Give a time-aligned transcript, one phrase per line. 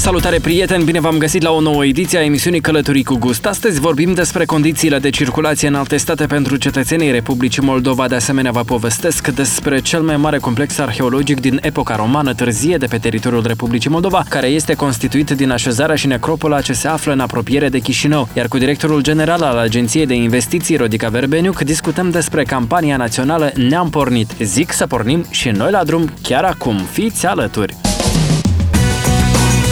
[0.00, 3.46] Salutare prieteni, bine v-am găsit la o nouă ediție a emisiunii Călătorii cu Gust.
[3.46, 8.08] Astăzi vorbim despre condițiile de circulație în alte state pentru cetățenii Republicii Moldova.
[8.08, 12.86] De asemenea, vă povestesc despre cel mai mare complex arheologic din epoca romană târzie de
[12.86, 17.20] pe teritoriul Republicii Moldova, care este constituit din așezarea și necropola ce se află în
[17.20, 18.28] apropiere de Chișinău.
[18.34, 23.90] Iar cu directorul general al Agenției de Investiții, Rodica Verbeniuc, discutăm despre campania națională Ne-am
[23.90, 24.30] pornit.
[24.42, 26.76] Zic să pornim și noi la drum chiar acum.
[26.76, 27.99] Fiți alături!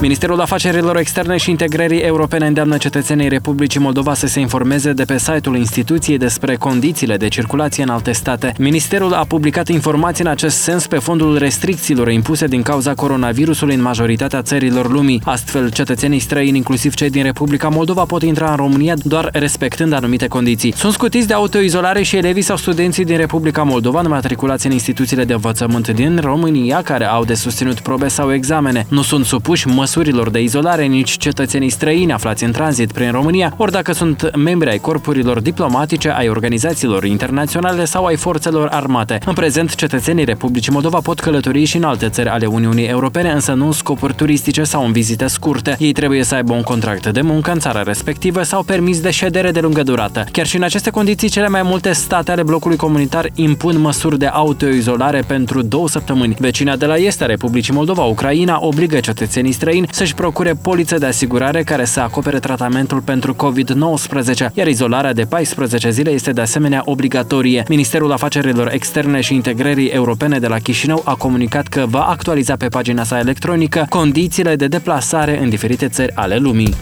[0.00, 5.18] Ministerul Afacerilor Externe și Integrării Europene îndeamnă cetățenii Republicii Moldova să se informeze de pe
[5.18, 8.52] site-ul instituției despre condițiile de circulație în alte state.
[8.58, 13.82] Ministerul a publicat informații în acest sens pe fondul restricțiilor impuse din cauza coronavirusului în
[13.82, 15.20] majoritatea țărilor lumii.
[15.24, 20.26] Astfel, cetățenii străini, inclusiv cei din Republica Moldova, pot intra în România doar respectând anumite
[20.26, 20.74] condiții.
[20.76, 25.32] Sunt scutiți de autoizolare și elevii sau studenții din Republica Moldova matriculați în instituțiile de
[25.32, 28.86] învățământ din România care au de susținut probe sau examene.
[28.88, 33.54] Nu sunt supuși măsuri măsurilor de izolare nici cetățenii străini aflați în tranzit prin România,
[33.56, 39.18] ori dacă sunt membri ai corpurilor diplomatice, ai organizațiilor internaționale sau ai forțelor armate.
[39.26, 43.52] În prezent, cetățenii Republicii Moldova pot călători și în alte țări ale Uniunii Europene, însă
[43.52, 45.76] nu în scopuri turistice sau în vizite scurte.
[45.78, 49.50] Ei trebuie să aibă un contract de muncă în țara respectivă sau permis de ședere
[49.50, 50.24] de lungă durată.
[50.32, 54.26] Chiar și în aceste condiții, cele mai multe state ale blocului comunitar impun măsuri de
[54.26, 56.36] autoizolare pentru două săptămâni.
[56.38, 60.98] Vecina de la est a Republicii Moldova, Ucraina, obligă cetățenii străini străin să-și procure poliță
[60.98, 66.40] de asigurare care să acopere tratamentul pentru COVID-19, iar izolarea de 14 zile este de
[66.40, 67.64] asemenea obligatorie.
[67.68, 72.68] Ministerul Afacerilor Externe și Integrării Europene de la Chișinău a comunicat că va actualiza pe
[72.68, 76.74] pagina sa electronică condițiile de deplasare în diferite țări ale lumii.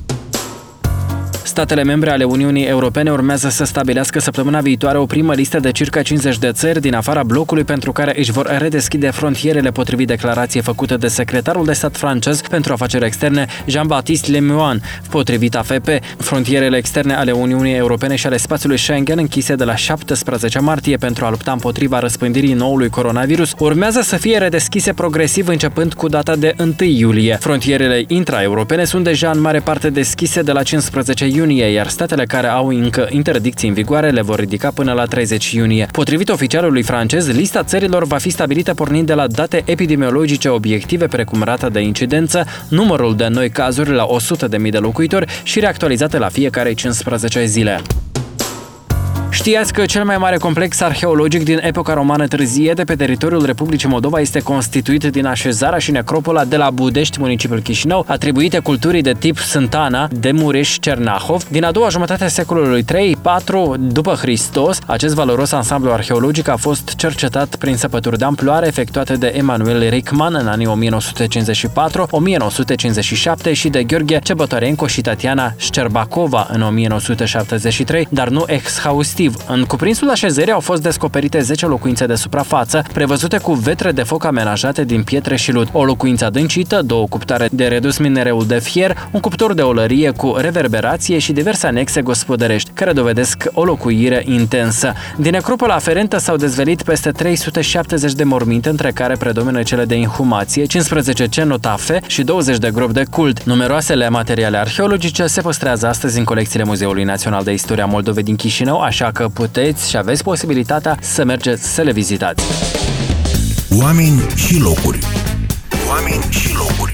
[1.48, 6.02] Statele membre ale Uniunii Europene urmează să stabilească săptămâna viitoare o primă listă de circa
[6.02, 10.96] 50 de țări din afara blocului pentru care își vor redeschide frontierele potrivit declarației făcute
[10.96, 14.80] de secretarul de stat francez pentru afaceri externe Jean-Baptiste Lemoine.
[15.10, 15.88] Potrivit AFP,
[16.18, 21.24] frontierele externe ale Uniunii Europene și ale spațiului Schengen închise de la 17 martie pentru
[21.24, 26.54] a lupta împotriva răspândirii noului coronavirus urmează să fie redeschise progresiv începând cu data de
[26.58, 27.36] 1 iulie.
[27.40, 32.24] Frontierele intra-europene sunt deja în mare parte deschise de la 15 iunie iunie, iar statele
[32.24, 35.88] care au încă interdicții în vigoare le vor ridica până la 30 iunie.
[35.92, 41.42] Potrivit oficialului francez, lista țărilor va fi stabilită pornind de la date epidemiologice obiective precum
[41.42, 44.06] rata de incidență, numărul de noi cazuri la
[44.60, 47.82] 100.000 de locuitori și reactualizate la fiecare 15 zile.
[49.48, 53.88] Știați că cel mai mare complex arheologic din epoca romană târzie de pe teritoriul Republicii
[53.88, 59.12] Moldova este constituit din așezarea și necropola de la Budești, municipiul Chișinău, atribuite culturii de
[59.18, 61.44] tip Sântana de Mureș-Cernahov.
[61.50, 62.86] Din a doua jumătate a secolului 3-4
[63.78, 69.32] după Hristos, acest valoros ansamblu arheologic a fost cercetat prin săpături de amploare efectuate de
[69.36, 70.92] Emanuel Rickman în anii
[73.48, 79.37] 1954-1957 și de Gheorghe Cebătorenco și Tatiana Șcerbacova în 1973, dar nu exhaustiv respectiv.
[79.46, 84.24] În cuprinsul așezării au fost descoperite 10 locuințe de suprafață, prevăzute cu vetre de foc
[84.24, 89.08] amenajate din pietre și lut, o locuință adâncită, două cuptare de redus minereul de fier,
[89.10, 94.92] un cuptor de olărie cu reverberație și diverse anexe gospodărești, care dovedesc o locuire intensă.
[95.16, 100.64] Din necropola aferentă s-au dezvelit peste 370 de morminte, între care predomină cele de inhumație,
[100.64, 103.42] 15 cenotafe și 20 de gropi de cult.
[103.42, 108.80] Numeroasele materiale arheologice se păstrează astăzi în colecțiile Muzeului Național de Istoria Moldovei din Chișinău,
[108.80, 112.44] așa că puteți și aveți posibilitatea să mergeți să le vizitați.
[113.80, 114.98] Oameni și locuri
[115.88, 116.92] Oameni și locuri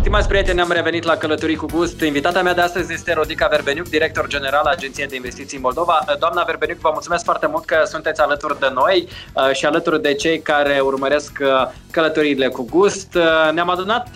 [0.00, 2.00] Stimați prieteni, am revenit la Călătorii cu Gust.
[2.00, 6.04] Invitata mea de astăzi este Rodica Verbeniuc, director general al Agenției de Investiții în Moldova.
[6.18, 10.14] Doamna Verbeniuc, vă mulțumesc foarte mult că sunteți alături de noi uh, și alături de
[10.14, 11.48] cei care urmăresc uh,
[11.90, 13.14] călătoriile cu gust.
[13.14, 14.08] Uh, ne-am adunat,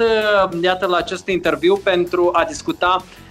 [0.62, 3.29] iată, la acest interviu pentru a discuta Uh,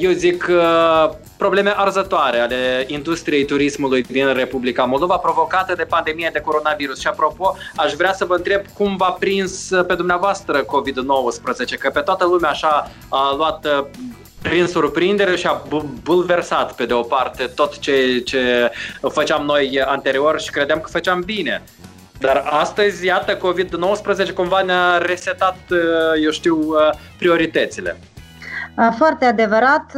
[0.00, 6.40] eu zic uh, probleme arzătoare ale industriei turismului din Republica Moldova provocate de pandemia de
[6.40, 7.00] coronavirus.
[7.00, 12.00] Și apropo, aș vrea să vă întreb cum v-a prins pe dumneavoastră COVID-19, că pe
[12.00, 13.84] toată lumea așa a luat uh,
[14.42, 15.62] prin surprindere și a
[16.02, 18.70] bulversat pe de o parte tot ce, ce
[19.08, 21.62] făceam noi anterior și credeam că făceam bine.
[22.18, 25.56] Dar astăzi, iată, COVID-19 cumva ne-a resetat,
[26.22, 26.74] eu știu,
[27.18, 27.96] prioritățile.
[28.96, 29.92] Foarte adevărat,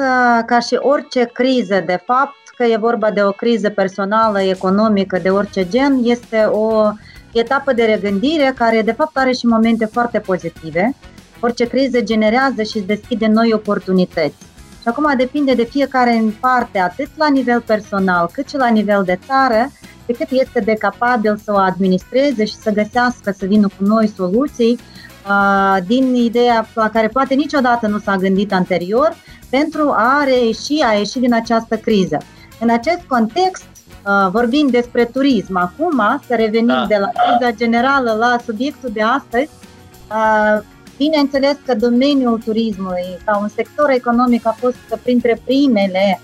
[0.46, 5.30] ca și orice criză, de fapt, că e vorba de o criză personală, economică, de
[5.30, 6.90] orice gen, este o
[7.32, 10.94] etapă de regândire care, de fapt, are și momente foarte pozitive.
[11.40, 14.36] Orice criză generează și îți deschide noi oportunități.
[14.80, 19.02] Și acum depinde de fiecare în parte, atât la nivel personal, cât și la nivel
[19.04, 19.70] de țară,
[20.06, 24.12] de cât este de capabil să o administreze și să găsească, să vină cu noi
[24.16, 24.78] soluții
[25.86, 29.16] din ideea la care poate niciodată nu s-a gândit anterior
[29.50, 32.18] pentru a reieși, a ieși din această criză.
[32.60, 33.64] În acest context,
[34.30, 35.56] vorbim despre turism.
[35.56, 36.84] Acum, să revenim da.
[36.88, 39.50] de la criza generală la subiectul de astăzi,
[40.96, 46.20] bineînțeles că domeniul turismului, ca un sector economic, a fost printre primele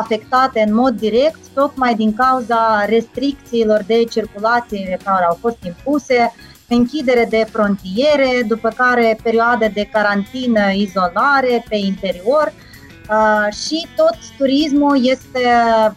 [0.00, 6.32] afectate în mod direct, tocmai din cauza restricțiilor de circulație care au fost impuse,
[6.74, 12.52] închidere de frontiere, după care perioade de carantină, izolare pe interior
[13.10, 15.48] uh, și tot turismul este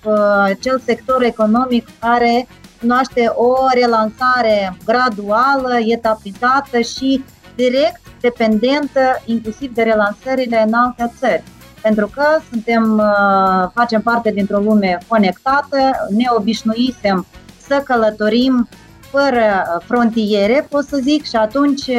[0.03, 2.47] uh, cel sector economic care
[2.79, 7.23] cunoaște o relansare graduală, etapizată și
[7.55, 11.43] direct dependentă inclusiv de relansările în alte țări.
[11.81, 15.77] Pentru că suntem, uh, facem parte dintr-o lume conectată,
[16.09, 17.25] ne obișnuisem
[17.67, 18.67] să călătorim
[19.15, 21.89] fără frontiere, pot să zic, și atunci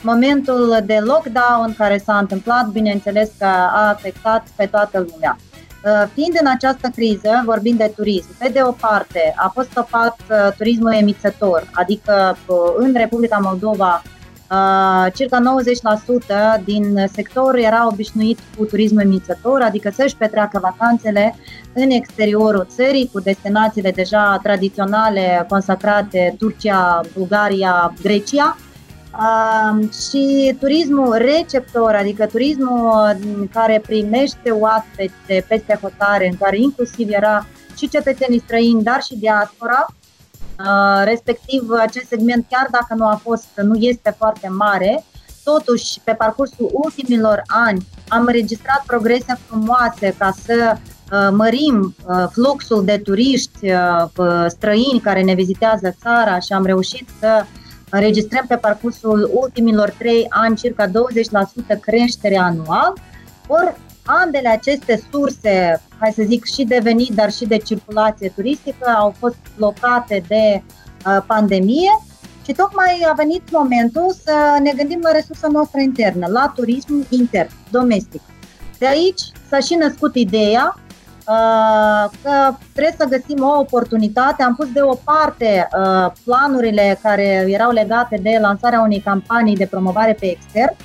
[0.00, 5.36] momentul de lockdown care s-a întâmplat, bineînțeles că a afectat pe toată lumea.
[6.14, 10.16] Fiind în această criză, vorbind de turism, pe de o parte a fost stopat
[10.56, 12.36] turismul emițător, adică
[12.78, 14.23] în Republica Moldova Uh,
[15.14, 15.38] circa
[16.60, 21.36] 90% din sector era obișnuit cu turismul emițător, adică să-și petreacă vacanțele
[21.72, 28.56] în exteriorul țării, cu destinațiile deja tradiționale consacrate, Turcia, Bulgaria, Grecia.
[29.18, 33.16] Uh, și turismul receptor, adică turismul
[33.52, 37.46] care primește oaspeți de peste hotare, în care inclusiv era
[37.76, 40.03] și cetățenii străini, dar și diaspora, Uh,
[41.04, 45.04] respectiv acest segment, chiar dacă nu a fost, nu este foarte mare,
[45.44, 52.84] totuși pe parcursul ultimilor ani am înregistrat progrese frumoase ca să uh, mărim uh, fluxul
[52.84, 53.72] de turiști
[54.46, 57.44] străini care ne vizitează țara și am reușit să
[57.90, 60.90] înregistrăm pe parcursul ultimilor trei ani circa 20%
[61.80, 62.92] creștere anual.
[63.46, 63.74] Ori
[64.04, 69.14] ambele aceste surse, hai să zic, și de venit, dar și de circulație turistică, au
[69.18, 70.62] fost blocate de
[71.06, 71.90] uh, pandemie
[72.44, 77.50] și tocmai a venit momentul să ne gândim la resursa noastră internă, la turism intern,
[77.70, 78.20] domestic.
[78.78, 84.42] De aici s-a și născut ideea uh, că trebuie să găsim o oportunitate.
[84.42, 90.26] Am pus deoparte uh, planurile care erau legate de lansarea unei campanii de promovare pe
[90.26, 90.76] extern.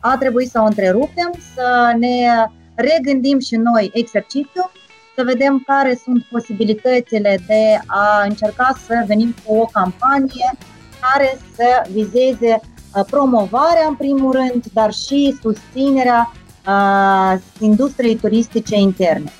[0.00, 2.26] A trebuit să o întrerupem, să ne
[2.74, 4.70] regândim și noi exercițiul,
[5.16, 10.52] să vedem care sunt posibilitățile de a încerca să venim cu o campanie
[11.00, 16.32] care să vizeze uh, promovarea în primul rând, dar și susținerea
[16.66, 19.32] uh, industriei turistice interne.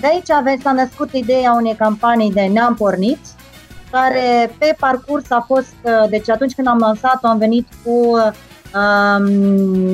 [0.00, 3.18] De aici avem, s-a născut ideea unei campanii de Ne-am pornit,
[3.90, 8.16] care pe parcurs a fost, uh, deci atunci când am lansat-o am venit cu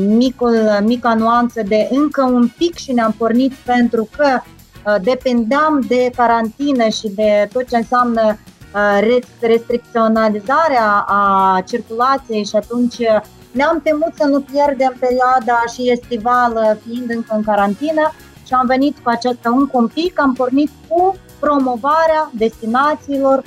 [0.07, 6.11] micul, mica nuanță de încă un pic și ne-am pornit pentru că uh, dependeam de
[6.17, 8.39] carantină și de tot ce înseamnă
[8.75, 13.21] uh, restricționalizarea a circulației și atunci uh,
[13.51, 18.13] ne-am temut să nu pierdem perioada și estivală fiind încă în carantină
[18.47, 23.43] și am venit cu această încă un pic, am pornit cu promovarea destinațiilor,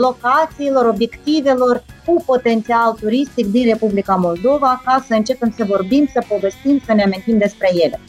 [0.00, 6.80] locațiilor, obiectivelor cu potențial turistic din Republica Moldova ca să începem să vorbim, să povestim,
[6.86, 8.00] să ne amintim despre ele.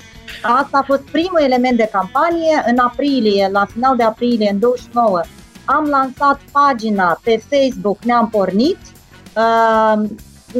[0.41, 2.63] Asta a fost primul element de campanie.
[2.67, 5.21] În aprilie, la final de aprilie, în 29,
[5.65, 8.77] am lansat pagina pe Facebook Ne-am pornit,
[9.35, 10.09] uh,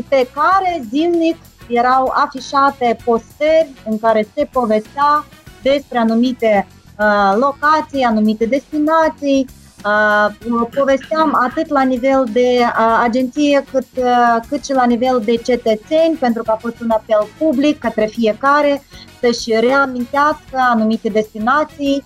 [0.10, 5.26] pe care zilnic erau afișate posteri în care se povestea
[5.62, 6.68] despre anumite
[7.00, 9.48] uh, locații, anumite destinații,
[9.86, 15.36] Uh, povesteam atât la nivel de uh, agenție cât, uh, cât și la nivel de
[15.36, 18.82] cetățeni, pentru că a fost un apel public către fiecare
[19.22, 22.04] să-și reamintească anumite destinații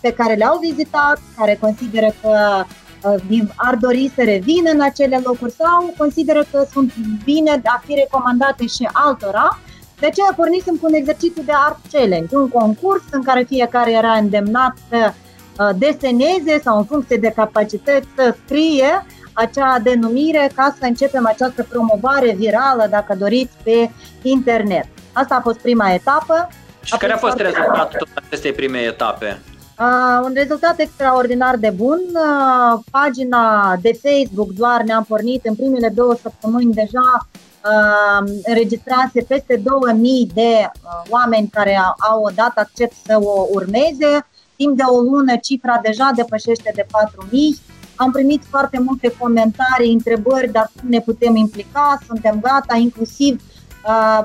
[0.00, 2.64] pe care le-au vizitat, care consideră că
[3.56, 6.92] ar dori să revină în acele locuri sau consideră că sunt
[7.24, 9.58] bine de a fi recomandate și altora.
[10.00, 14.12] De aceea pornisem cu un exercițiu de art challenge, un concurs în care fiecare era
[14.12, 15.27] îndemnat să Uh,
[15.76, 22.34] deseneze sau în funcție de capacități să scrie acea denumire ca să începem această promovare
[22.34, 23.90] virală, dacă doriți, pe
[24.22, 24.86] internet.
[25.12, 26.48] Asta a fost prima etapă.
[26.82, 29.38] Și care a fost rezultatul acestei prime etape?
[29.78, 32.00] Uh, un rezultat extraordinar de bun.
[32.12, 37.28] Uh, pagina de Facebook doar ne-am pornit în primele două săptămâni deja
[37.64, 44.26] uh, înregistrase peste 2000 de uh, oameni care au, au dat accept să o urmeze.
[44.60, 47.58] Timp de o lună cifra deja depășește de 4000.
[47.94, 53.42] Am primit foarte multe comentarii, întrebări, dar cum ne putem implica, suntem gata, inclusiv
[53.86, 54.24] uh,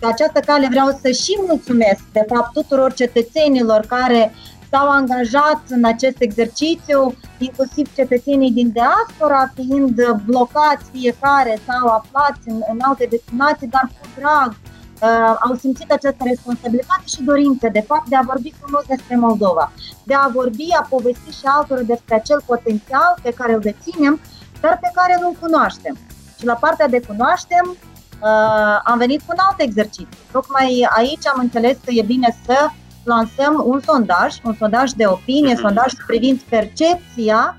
[0.00, 4.32] pe această cale vreau să și mulțumesc, de fapt, tuturor cetățenilor care
[4.70, 12.62] s-au angajat în acest exercițiu, inclusiv cetățenii din diaspora, fiind blocați fiecare sau aflați în,
[12.72, 14.56] în alte destinații, dar cu drag
[15.02, 19.72] uh, au simțit această responsabilitate și dorință, de fapt, de a vorbi frumos despre Moldova,
[20.02, 24.20] de a vorbi, a povesti și altora despre acel potențial pe care îl deținem,
[24.60, 25.96] dar pe care nu-l cunoaștem.
[26.38, 30.18] Și la partea de cunoaștem, uh, am venit cu un alt exercițiu.
[30.32, 32.68] Tocmai aici am înțeles că e bine să
[33.04, 35.60] lansăm un sondaj, un sondaj de opinie, mm-hmm.
[35.60, 37.58] sondaj privind percepția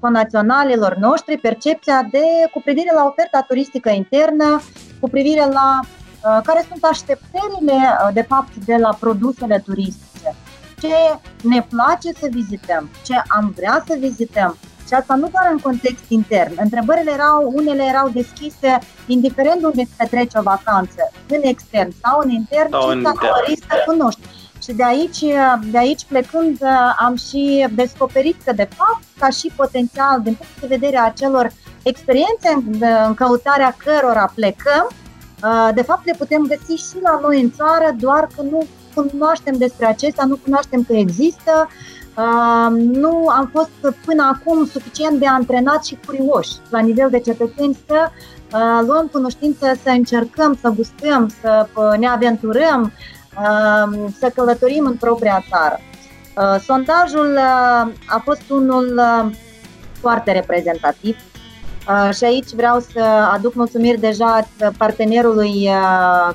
[0.00, 4.60] naționalilor noștri, percepția de, cu privire la oferta turistică internă,
[5.00, 6.03] cu privire la uh,
[6.44, 10.34] care sunt așteptările, uh, de fapt, de la produsele turistice.
[10.80, 10.94] Ce
[11.42, 16.04] ne place să vizităm, ce am vrea să vizităm, și asta nu doar în context
[16.08, 16.52] intern.
[16.56, 22.30] Întrebările erau, unele erau deschise, indiferent unde se petrece o vacanță, în extern sau în
[22.30, 24.20] intern, sau ce categorii să cunoști.
[24.62, 25.20] Și de aici,
[25.70, 26.58] de aici plecând,
[26.98, 31.52] am și descoperit că, de fapt, ca și potențial, din punct de vedere a celor
[31.82, 32.48] experiențe
[33.06, 34.88] în căutarea cărora plecăm,
[35.74, 38.66] de fapt le putem găsi și la noi în țară, doar că nu
[39.10, 41.68] cunoaștem despre acestea, nu cunoaștem că există,
[42.76, 48.10] nu am fost până acum suficient de antrenat și curioși la nivel de cetățeni să
[48.86, 51.66] luăm cunoștință, să încercăm, să gustăm, să
[51.98, 52.92] ne aventurăm,
[54.18, 55.80] să călătorim în propria țară.
[56.36, 59.34] Uh, sondajul uh, a fost unul uh,
[60.00, 61.16] foarte reprezentativ
[62.12, 63.00] și aici vreau să
[63.32, 65.68] aduc mulțumiri deja partenerului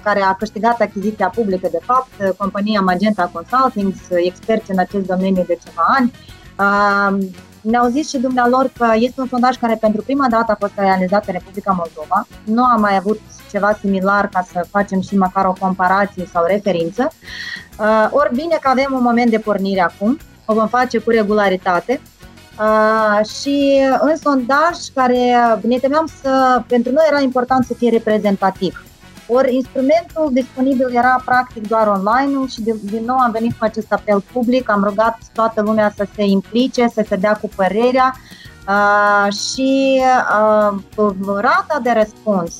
[0.03, 5.58] care a câștigat achiziția publică, de fapt, compania Magenta Consulting, experți în acest domeniu de
[5.65, 6.12] ceva ani.
[7.62, 11.27] Ne-au zis și dumnealor că este un sondaj care pentru prima dată a fost realizat
[11.27, 12.27] în Republica Moldova.
[12.44, 13.20] Nu am mai avut
[13.51, 17.12] ceva similar ca să facem și măcar o comparație sau referință.
[17.79, 22.01] Uh, ori bine că avem un moment de pornire acum, o vom face cu regularitate.
[22.59, 28.83] Uh, și în sondaj care ne temeam să, pentru noi era important să fie reprezentativ.
[29.27, 33.91] Ori instrumentul disponibil era practic doar online și de, din nou am venit cu acest
[33.93, 38.15] apel public, am rugat toată lumea să se implice, să se dea cu părerea
[38.67, 40.01] uh, și
[40.97, 42.53] uh, rata de răspuns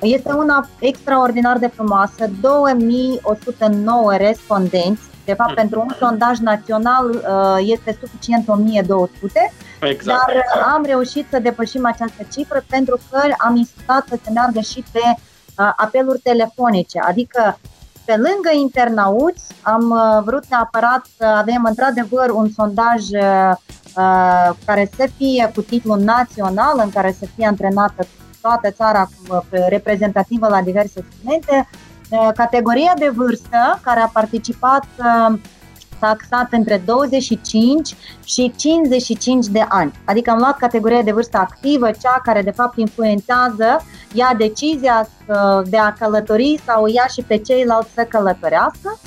[0.00, 5.54] este una extraordinar de frumoasă, 2109 respondenți, de fapt, mm.
[5.54, 10.26] pentru un sondaj național uh, este suficient 1200, exact.
[10.26, 14.60] dar uh, am reușit să depășim această cifră pentru că am insistat să se meargă
[14.60, 17.58] și pe uh, apeluri telefonice, adică
[18.04, 23.02] pe lângă internauți am vrut neapărat să avem într-adevăr un sondaj
[24.64, 28.06] care să fie cu titlu național, în care să fie antrenată
[28.40, 29.08] toată țara
[29.68, 31.68] reprezentativă la diverse segmente.
[32.34, 34.84] Categoria de vârstă care a participat
[35.98, 39.92] s-a axat între 25 și 55 de ani.
[40.04, 45.08] Adică am luat categoria de vârstă activă, cea care de fapt influențează, ia decizia
[45.64, 48.98] de a călători sau ia și pe ceilalți să călătorească.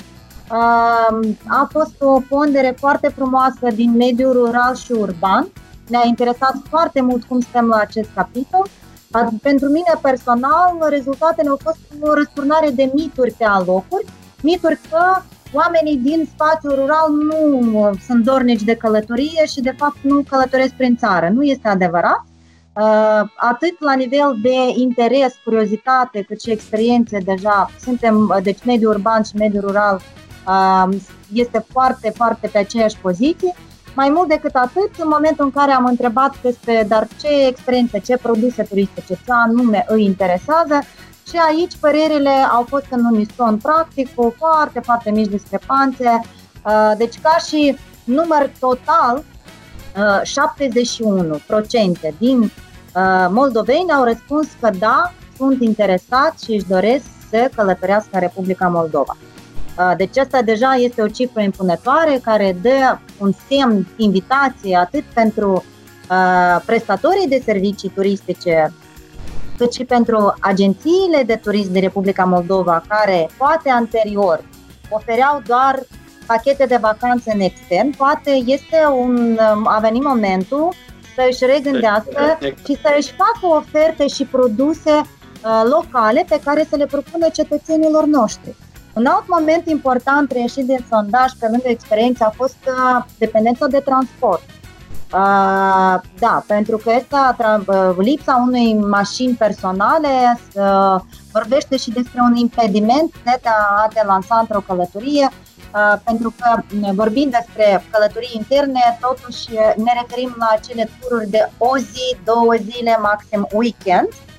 [1.46, 5.48] A fost o pondere foarte frumoasă din mediul rural și urban.
[5.88, 8.66] Ne-a interesat foarte mult cum stăm la acest capitol
[9.42, 14.04] pentru mine personal, rezultatele au fost o răsturnare de mituri pe alocuri,
[14.42, 20.22] mituri că oamenii din spațiul rural nu sunt dornici de călătorie și de fapt nu
[20.28, 21.28] călătoresc prin țară.
[21.28, 22.24] Nu este adevărat.
[22.72, 29.22] Uh, atât la nivel de interes, curiozitate, cât și experiențe deja, suntem, deci mediul urban
[29.22, 30.00] și mediul rural
[30.46, 30.96] uh,
[31.32, 33.54] este foarte, foarte pe aceeași poziție
[33.96, 38.16] mai mult decât atât, în momentul în care am întrebat despre dar ce experiențe, ce
[38.16, 40.78] produse turistice, ce anume îi interesează,
[41.28, 46.20] și aici părerile au fost în unison practic cu foarte, foarte mici discrepanțe.
[46.64, 49.24] Uh, deci ca și număr total, 71%
[51.48, 52.50] uh, din uh,
[53.30, 59.16] moldoveni au răspuns că da, sunt interesați și își doresc să călătorească în Republica Moldova.
[59.78, 65.64] Uh, deci asta deja este o cifră impunătoare care dă un semn, invitație atât pentru
[66.10, 68.72] uh, prestatorii de servicii turistice
[69.56, 74.44] cât și pentru agențiile de turism din Republica Moldova, care poate anterior
[74.88, 75.82] ofereau doar
[76.26, 80.72] pachete de vacanțe în extern, poate este un, a venit momentul
[81.14, 86.76] să își regândească și să își facă oferte și produse uh, locale pe care să
[86.76, 88.54] le propună cetățenilor noștri.
[88.96, 93.78] Un alt moment important reieșit din sondaj, pe lângă experiență, a fost uh, dependența de
[93.78, 94.42] transport.
[95.12, 97.16] Uh, da, pentru că este
[97.66, 101.00] uh, lipsa unei mașini personale uh,
[101.32, 106.62] vorbește și despre un impediment de a te lansa într-o călătorie, uh, pentru că
[106.92, 112.98] vorbind despre călătorii interne, totuși ne referim la acele tururi de o zi, două zile,
[113.02, 114.08] maxim weekend.
[114.08, 114.35] Uh,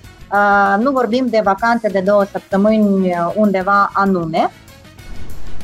[0.78, 4.52] nu vorbim de vacanțe de două săptămâni undeva anume.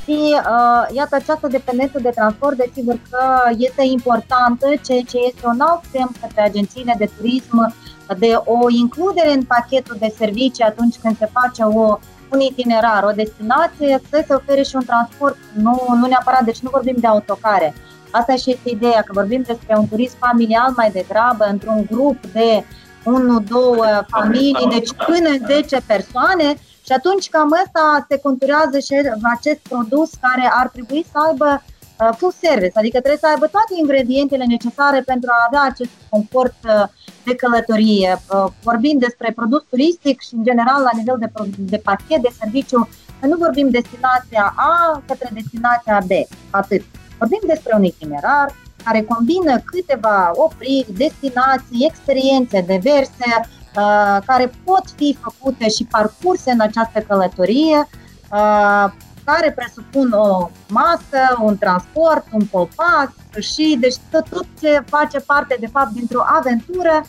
[0.03, 3.23] Și uh, iată, această dependență de transport, desigur că
[3.57, 7.73] este importantă, ceea ce este un alt semn către agențiile de turism
[8.17, 11.97] de o includere în pachetul de servicii atunci când se face o,
[12.31, 16.69] un itinerar, o destinație, să se ofere și un transport, nu, nu neapărat, deci nu
[16.69, 17.73] vorbim de autocare.
[18.11, 22.63] Asta și este ideea, că vorbim despre un turism familial mai degrabă, într-un grup de
[23.03, 26.55] 1-2 familii, deci până 10 persoane,
[26.85, 28.93] și atunci cam ăsta se conturează și
[29.35, 33.73] acest produs care ar trebui să aibă uh, full service, adică trebuie să aibă toate
[33.79, 36.83] ingredientele necesare pentru a avea acest confort uh,
[37.25, 38.11] de călătorie.
[38.17, 42.89] Uh, vorbim despre produs turistic și în general la nivel de, de pachet de serviciu,
[43.21, 46.11] nu vorbim destinația A către destinația B,
[46.49, 46.81] atât.
[47.17, 48.47] Vorbim despre un itinerar
[48.83, 53.41] care combină câteva opriri, destinații, experiențe diverse,
[53.75, 57.87] Uh, care pot fi făcute și parcurse în această călătorie,
[58.31, 58.91] uh,
[59.25, 63.09] care presupun o masă, un transport, un popas
[63.39, 67.01] și deci tot, tot ce face parte de fapt dintr-o aventură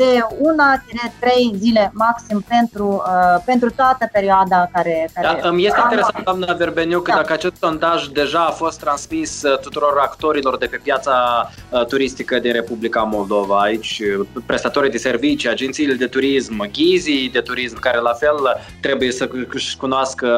[0.00, 0.82] de una,
[1.18, 5.10] trei zile maxim pentru, uh, pentru toată perioada care...
[5.14, 7.16] care da, îmi este interesant, doamna Verbeniu, că da.
[7.16, 11.14] dacă acest sondaj deja a fost transmis uh, tuturor actorilor de pe piața
[11.70, 17.40] uh, turistică din Republica Moldova, aici uh, prestatorii de servicii, agențiile de turism, ghizii de
[17.40, 18.36] turism, care la fel
[18.80, 20.28] trebuie să își cunoască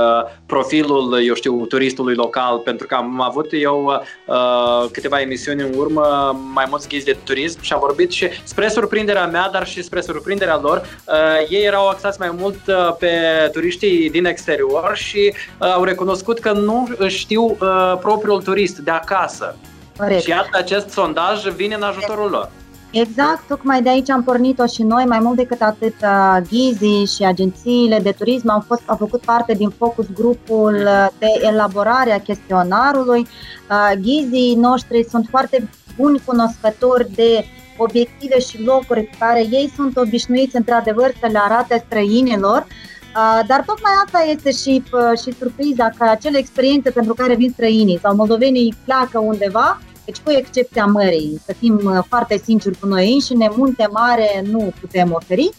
[0.46, 6.36] profilul, eu știu, turistului local, pentru că am avut eu uh, câteva emisiuni în urmă,
[6.52, 10.00] mai mulți ghizi de turism și am vorbit și spre surprinderea mea, dar și spre
[10.00, 11.14] surprinderea lor, uh,
[11.48, 13.10] ei erau axați mai mult uh, pe
[13.52, 19.56] turiștii din exterior și uh, au recunoscut că nu știu uh, propriul turist de acasă.
[19.96, 20.22] Corect.
[20.22, 22.50] Și iată, acest sondaj vine în ajutorul lor.
[22.92, 27.24] Exact, tocmai de aici am pornit-o și noi, mai mult decât atât, uh, ghizii și
[27.24, 32.20] agențiile de turism au, fost, au făcut parte din focus grupul uh, de elaborare a
[32.20, 33.26] chestionarului.
[34.00, 37.44] Ghizii noștri sunt foarte buni cunoscători de
[37.76, 42.66] obiective și locuri care ei sunt obișnuiți într-adevăr să le arate străinilor,
[43.46, 44.82] dar tocmai asta este și,
[45.22, 50.30] și surpriza, că acele experiențe pentru care vin străinii sau moldovenii pleacă undeva, deci cu
[50.30, 55.50] excepția mării, să fim foarte sinceri cu noi înșine, munte mare nu putem oferi,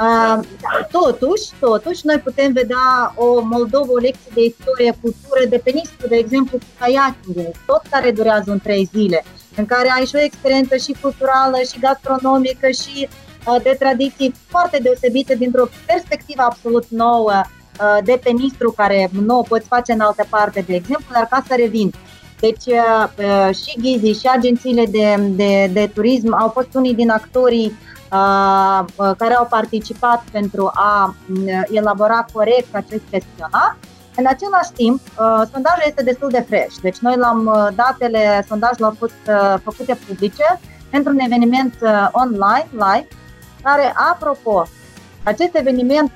[0.00, 0.44] Uh,
[0.90, 6.08] totuși, totuși, noi putem vedea o Moldova, o lecție de istorie, cultură de pe Nistru,
[6.08, 9.24] de exemplu, cu kayaking tot care durează în trei zile
[9.56, 13.08] în care ai și o experiență și culturală, și gastronomică, și
[13.46, 19.38] uh, de tradiții foarte deosebite dintr-o perspectivă absolut nouă uh, de pe Nistru, care nu
[19.38, 21.92] o poți face în altă parte, de exemplu, dar ca să revin.
[22.40, 27.78] Deci uh, și ghizii și agențiile de, de, de turism au fost unii din actorii
[29.16, 31.14] care au participat pentru a
[31.70, 33.76] elabora corect acest chestionar
[34.20, 38.88] în același timp, uh, sondajul este destul de fresh, deci noi l-am, uh, datele sondajului
[38.90, 41.74] au fost uh, făcute publice pentru un eveniment
[42.12, 43.08] online, live,
[43.62, 44.66] care, apropo,
[45.22, 46.12] acest eveniment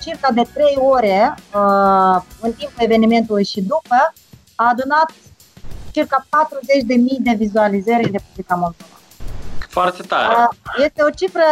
[0.00, 1.34] circa de 3 ore
[2.40, 4.12] în timpul evenimentului și după,
[4.54, 5.12] a adunat
[5.90, 6.28] circa 40.000
[7.18, 8.98] de vizualizări în Republica Moldova.
[9.68, 10.48] Foarte tare.
[10.84, 11.42] Este o cifră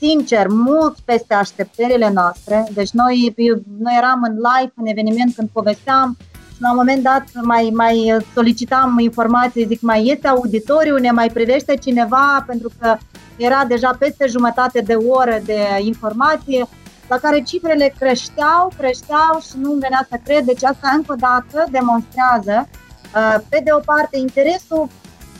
[0.00, 2.66] sincer, mult peste așteptările noastre.
[2.72, 3.34] Deci noi,
[3.78, 6.16] noi eram în live, în eveniment, când povesteam
[6.54, 11.28] și la un moment dat mai, mai solicitam informații, zic, mai este auditoriu, ne mai
[11.28, 12.96] privește cineva, pentru că
[13.36, 16.66] era deja peste jumătate de oră de informație,
[17.08, 20.44] la care cifrele creșteau, creșteau și nu venea să cred.
[20.44, 24.88] Deci asta încă o dată demonstrează, uh, pe de o parte, interesul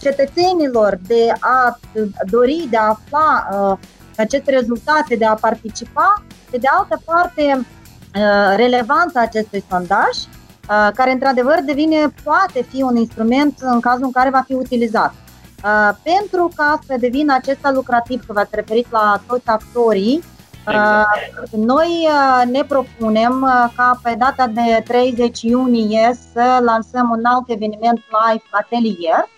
[0.01, 1.79] cetățenilor de a
[2.31, 3.79] dori, de a afla uh,
[4.23, 11.11] aceste rezultate, de a participa, pe de altă parte uh, relevanța acestui sondaj, uh, care
[11.13, 15.15] într-adevăr devine, poate fi un instrument în cazul în care va fi utilizat.
[15.65, 20.23] Uh, pentru ca să devină acesta lucrativ, că v-ați referit la toți actorii,
[20.71, 21.51] Exact.
[21.51, 22.09] Noi
[22.51, 29.29] ne propunem ca pe data de 30 iunie să lansăm un alt eveniment live atelier,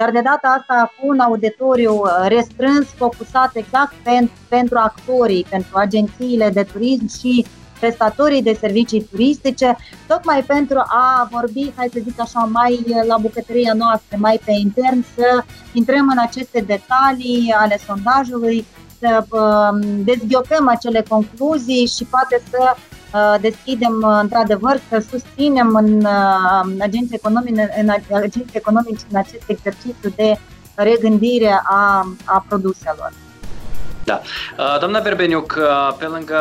[0.00, 6.50] dar de data asta cu un auditoriu restrâns, focusat exact pentru, pentru actorii, pentru agențiile
[6.50, 7.46] de turism și
[7.80, 13.72] prestatorii de servicii turistice, tocmai pentru a vorbi, hai să zic așa, mai la bucătăria
[13.72, 18.66] noastră, mai pe intern, să intrăm în aceste detalii ale sondajului,
[18.98, 22.99] să uh, dezghiocăm acele concluzii și poate să uh,
[23.40, 30.12] deschidem uh, într-adevăr, să susținem în uh, agenții economici, în agenții economici în acest exercițiu
[30.16, 30.38] de
[30.74, 33.12] regândire a, a produselor.
[34.04, 34.20] Da.
[34.58, 36.38] Uh, doamna Verbeniuc, uh, pe lângă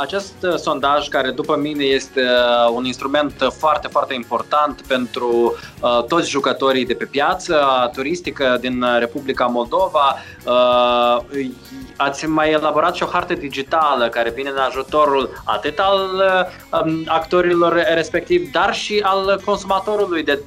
[0.00, 5.56] acest sondaj, care după mine este uh, un instrument foarte, foarte important pentru
[6.08, 7.56] toți jucătorii de pe piață
[7.92, 10.16] turistică din Republica Moldova,
[11.96, 16.00] ați mai elaborat și o hartă digitală care vine în ajutorul atât al
[16.84, 20.40] um, actorilor respectiv, dar și al consumatorului de,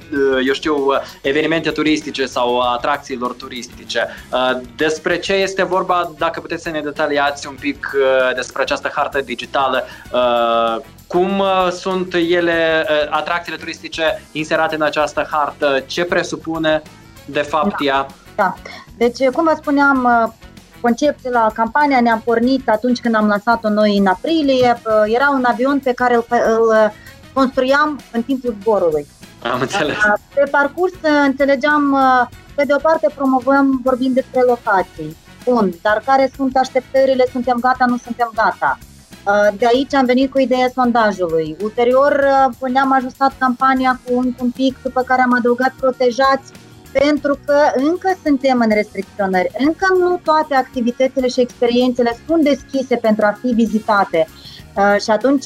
[0.46, 0.76] eu știu,
[1.22, 4.08] evenimente turistice sau atracțiilor turistice.
[4.76, 9.20] Despre ce este vorba, dacă puteți să ne detaliați un pic uh, despre această hartă
[9.20, 16.82] digitală, uh, cum uh, sunt ele, atracțiile turistice inserate în această hartă, ce presupune
[17.24, 17.84] de fapt da.
[17.84, 18.06] ea?
[18.36, 18.54] Da.
[19.02, 19.98] Deci, cum vă spuneam,
[20.80, 24.80] conceptul la campania ne-am pornit atunci când am lansat-o noi în aprilie.
[25.06, 26.92] Era un avion pe care îl, îl
[27.32, 29.06] construiam în timpul zborului.
[29.52, 29.96] Am înțeles.
[30.34, 30.92] Pe parcurs
[31.26, 31.98] înțelegeam,
[32.54, 37.24] pe de o parte promovăm, vorbim despre locații Bun, dar care sunt așteptările?
[37.32, 38.78] Suntem gata, nu suntem gata?
[39.26, 41.56] Uh, de aici am venit cu ideea sondajului.
[41.62, 42.24] Ulterior
[42.60, 46.52] uh, ne-am ajustat campania cu un, un pic, după care am adăugat protejați,
[46.92, 53.24] pentru că încă suntem în restricționări, încă nu toate activitățile și experiențele sunt deschise pentru
[53.24, 54.26] a fi vizitate.
[54.76, 55.44] Uh, și atunci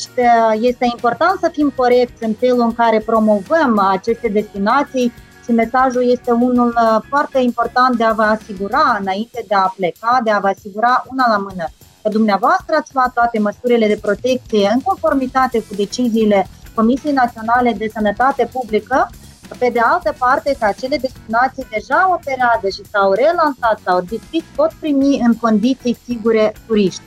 [0.61, 5.13] este important să fim corecți în felul în care promovăm aceste destinații
[5.45, 10.21] și mesajul este unul uh, foarte important de a vă asigura înainte de a pleca,
[10.25, 11.67] de a vă asigura una la mână
[12.05, 17.91] că dumneavoastră ați luat toate măsurile de protecție în conformitate cu deciziile Comisiei Naționale de
[17.95, 19.11] Sănătate Publică,
[19.59, 24.73] pe de altă parte că acele destinații deja operează și s-au relansat sau deschis pot
[24.81, 27.03] primi în condiții sigure turiști.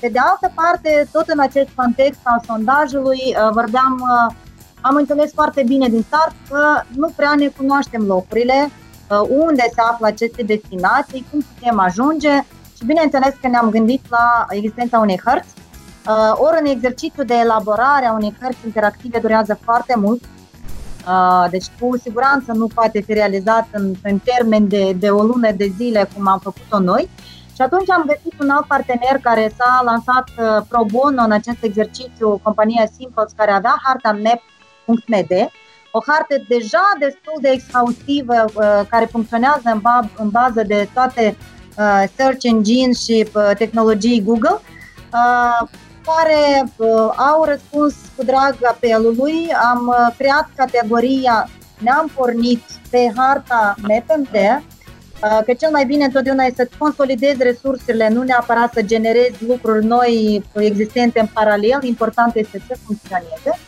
[0.00, 4.34] Pe de altă parte, tot în acest context al sondajului, uh, vorbeam uh,
[4.80, 9.80] am înțeles foarte bine din start că nu prea ne cunoaștem locurile, uh, unde se
[9.90, 12.42] află aceste destinații, cum putem ajunge
[12.76, 15.54] și bineînțeles că ne-am gândit la existența unei hărți.
[16.08, 20.39] Uh, ori în exercițiu de elaborare a unei hărți interactive durează foarte mult, uh,
[21.50, 25.72] deci cu siguranță nu poate fi realizat în, în termen de, de o lună de
[25.76, 27.08] zile cum am făcut-o noi.
[27.54, 30.30] Și atunci am găsit un alt partener care s-a lansat
[30.68, 34.40] pro bono în acest exercițiu, compania Simples, care avea harta MEP
[34.90, 35.50] www.md,
[35.92, 41.36] o hartă deja destul de exhaustivă uh, care funcționează în, ba- în bază de toate
[41.78, 44.60] uh, search engines și uh, tehnologii Google,
[45.12, 45.68] uh,
[46.16, 49.48] care uh, au răspuns cu drag apelului.
[49.70, 56.44] Am uh, creat categoria, ne-am pornit pe harta MapMD, uh, că cel mai bine întotdeauna
[56.44, 62.62] este să consolidezi resursele, nu neapărat să generezi lucruri noi existente în paralel, important este
[62.68, 63.58] să funcționeze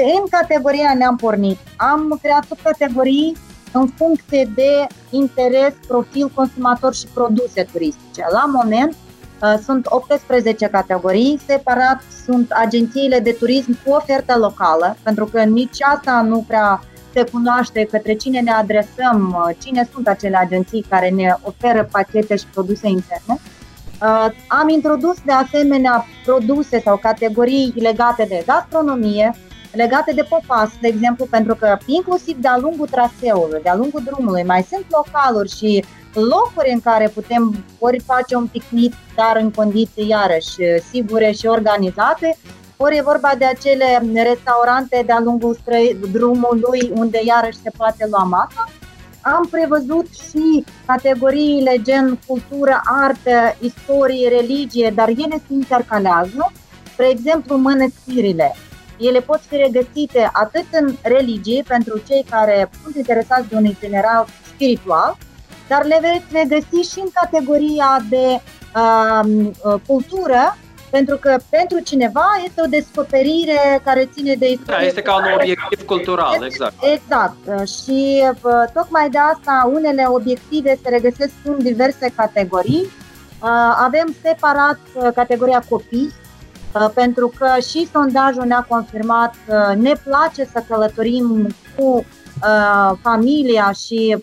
[0.00, 1.58] în categoria ne-am pornit.
[1.76, 3.36] Am creat categorii
[3.72, 8.26] în funcție de interes, profil, consumator și produse turistice.
[8.32, 9.05] La moment uh,
[9.62, 16.20] sunt 18 categorii, separat sunt agențiile de turism cu ofertă locală, pentru că nici asta
[16.20, 16.80] nu prea
[17.16, 22.36] se cunoaște către cine ne adresăm, uh, cine sunt acele agenții care ne oferă pachete
[22.36, 23.34] și produse interne.
[24.02, 29.34] Uh, am introdus de asemenea produse sau categorii legate de gastronomie,
[29.72, 34.66] legate de popas, de exemplu, pentru că inclusiv de-a lungul traseului, de-a lungul drumului, mai
[34.70, 35.84] sunt localuri și
[36.20, 40.54] locuri în care putem ori face un picnic, dar în condiții iarăși
[40.90, 42.36] sigure și organizate,
[42.76, 45.58] ori e vorba de acele restaurante de-a lungul
[46.12, 48.68] drumului unde iarăși se poate lua masa.
[49.20, 56.52] Am prevăzut și categoriile gen cultură, artă, istorie, religie, dar ele se intercalează.
[56.92, 58.54] Spre exemplu, mănăstirile,
[58.98, 64.26] ele pot fi regăsite atât în religie, pentru cei care sunt interesați de un itinerar
[64.54, 65.16] spiritual,
[65.68, 68.40] dar le veți regăsi și în categoria de
[68.74, 70.56] uh, cultură,
[70.90, 74.80] pentru că pentru cineva este o descoperire care ține de istorie.
[74.80, 76.74] Da, este ca un obiectiv cultural, exact.
[76.94, 77.68] Exact.
[77.68, 82.90] Și uh, tocmai de asta unele obiective se regăsesc în diverse categorii
[83.84, 84.78] Avem separat
[85.14, 86.12] categoria copii,
[86.94, 92.04] pentru că și sondajul ne-a confirmat că ne place să călătorim cu
[93.02, 94.16] familia și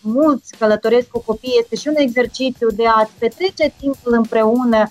[0.00, 1.58] mulți călătoresc cu copii.
[1.60, 4.90] Este și un exercițiu de a petrece timpul împreună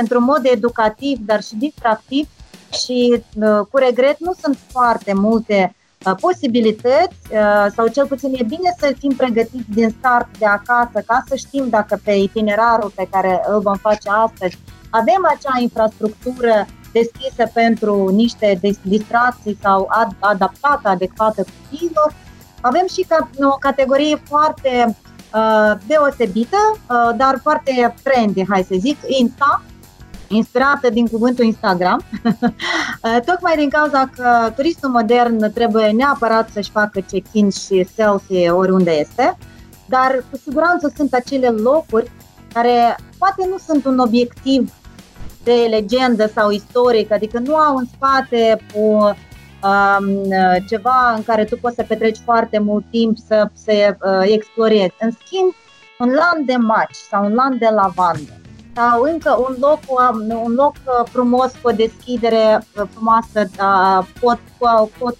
[0.00, 2.28] într-un mod educativ, dar și distractiv
[2.72, 3.22] și
[3.70, 5.74] cu regret nu sunt foarte multe
[6.06, 11.04] Uh, posibilități uh, sau cel puțin e bine să fim pregătiți din start de acasă
[11.06, 14.58] ca să știm dacă pe itinerarul pe care îl vom face astăzi
[14.90, 16.66] avem acea infrastructură
[17.00, 22.14] deschisă pentru niște distracții sau ad- adaptată, adecvată copiilor.
[22.60, 24.96] Avem și ca, o categorie foarte
[25.34, 29.62] uh, deosebită, uh, dar foarte trendy, hai să zic, Insta,
[30.28, 32.02] inspirată din cuvântul Instagram,
[33.28, 39.36] tocmai din cauza că turistul modern trebuie neapărat să-și facă check-in și selfie oriunde este,
[39.88, 42.10] dar cu siguranță sunt acele locuri
[42.52, 44.72] care poate nu sunt un obiectiv
[45.46, 50.30] de legendă sau istoric, adică nu au în spate o, um,
[50.68, 54.94] ceva în care tu poți să petreci foarte mult timp să, să uh, explorezi.
[55.00, 55.54] În schimb,
[55.98, 58.40] un lan de maci sau un lan de lavandă
[58.76, 59.78] sau încă un loc,
[60.44, 64.38] un loc uh, frumos cu o deschidere uh, frumoasă, uh, pot,
[64.98, 65.16] pot,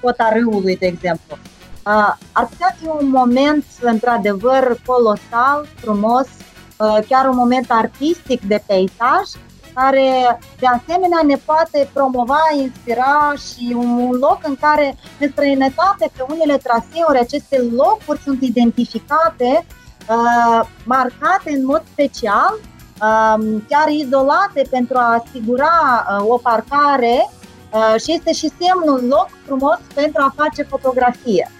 [0.00, 1.36] pota râului, de exemplu.
[2.32, 6.26] Ar putea fi un moment, într-adevăr, colosal, frumos,
[7.08, 9.28] chiar un moment artistic de peisaj,
[9.78, 16.24] care de asemenea ne poate promova, inspira și un loc în care în străinătate, pe
[16.32, 19.66] unele traseuri, aceste locuri sunt identificate,
[20.84, 22.54] marcate în mod special
[23.68, 25.70] chiar izolate pentru a asigura
[26.18, 27.30] uh, o parcare
[27.72, 31.50] uh, și este și semnul loc frumos pentru a face fotografie.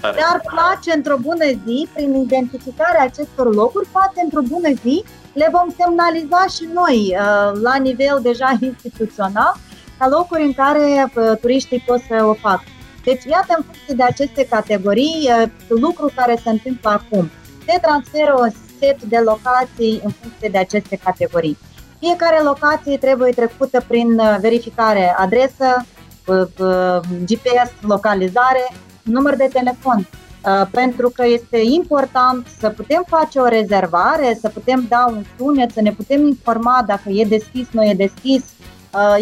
[0.00, 5.68] Dar place într-o bună zi, prin identificarea acestor locuri, poate într-o bună zi le vom
[5.78, 9.56] semnaliza și noi uh, la nivel deja instituțional
[9.98, 12.64] ca locuri în care turiștii pot să o facă.
[13.04, 15.30] Deci, iată, în funcție de aceste categorii,
[15.68, 17.30] lucruri care se întâmplă acum.
[17.66, 18.46] Se transferă o
[18.80, 21.58] set de locații în funcție de aceste categorii.
[22.00, 25.84] Fiecare locație trebuie trecută prin uh, verificare adresă,
[26.26, 30.08] uh, uh, GPS, localizare, număr de telefon,
[30.70, 35.80] pentru că este important să putem face o rezervare, să putem da un sunet, să
[35.80, 38.42] ne putem informa dacă e deschis, nu e deschis.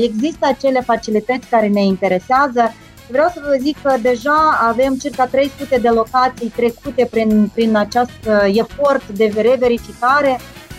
[0.02, 2.72] Există acele facilități care ne interesează
[3.10, 8.20] Vreau să vă zic că deja avem circa 300 de locații trecute prin, prin acest
[8.26, 10.38] uh, efort de reverificare.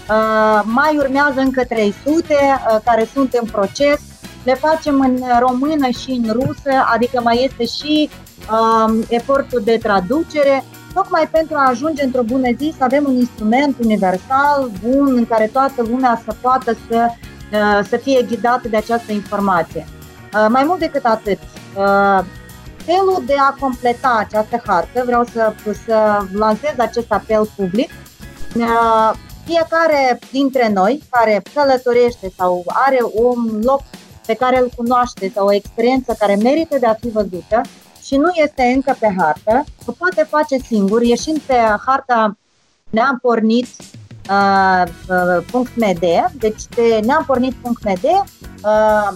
[0.09, 4.01] Uh, mai urmează încă 300 uh, care sunt în proces.
[4.43, 8.28] Le facem în română și în rusă, adică mai este și uh,
[9.07, 14.71] efortul de traducere, tocmai pentru a ajunge într-o bună zi să avem un instrument universal,
[14.83, 17.07] bun, în care toată lumea să poată să,
[17.53, 19.87] uh, să fie ghidată de această informație.
[20.33, 21.37] Uh, mai mult decât atât,
[21.75, 22.25] uh,
[22.85, 25.53] felul de a completa această hartă, vreau să,
[25.85, 27.89] să lansez acest apel public,
[28.55, 29.11] uh,
[29.45, 33.81] fiecare dintre noi care călătorește sau are un loc
[34.25, 37.61] pe care îl cunoaște sau o experiență care merită de a fi văzută
[38.09, 42.37] și nu este încă pe hartă, o poate face singur, ieșind pe harta
[42.89, 43.67] ne-am pornit
[44.29, 44.83] uh,
[45.51, 49.09] uh, .md, deci pe ne-am pornit.md uh,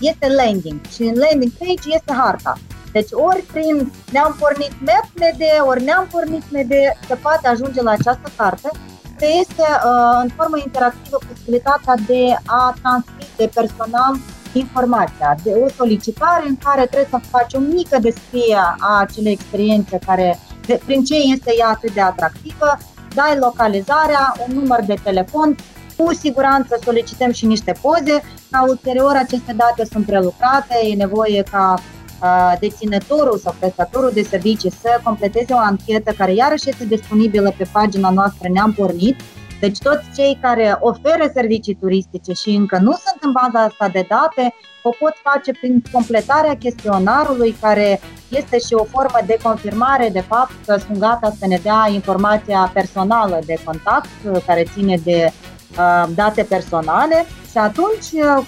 [0.00, 0.80] este landing.
[0.94, 2.58] Și în landing page este harta.
[2.92, 6.72] Deci ori prin ne-am pornit map.md, ori ne-am pornit MD,
[7.08, 8.70] se poate ajunge la această carte,
[9.18, 14.14] că este uh, în formă interactivă posibilitatea de a transmite personal
[14.52, 19.98] informația, de o solicitare în care trebuie să faci o mică descriere a acelei experiențe
[20.06, 22.78] care, de, prin ce este ea atât de atractivă,
[23.14, 25.56] dai localizarea, un număr de telefon,
[25.96, 31.74] cu siguranță solicităm și niște poze, ca ulterior aceste date sunt prelucrate, e nevoie ca
[32.22, 37.68] uh, deținătorul sau prestatorul de servicii să completeze o anchetă care iarăși este disponibilă pe
[37.72, 39.20] pagina noastră Ne-am pornit.
[39.60, 44.06] Deci toți cei care oferă servicii turistice și încă nu sunt în baza asta de
[44.08, 50.20] date, o pot face prin completarea chestionarului, care este și o formă de confirmare de
[50.20, 54.08] fapt că sunt gata să ne dea informația personală de contact,
[54.46, 55.32] care ține de
[55.78, 58.44] uh, date personale și atunci, uh,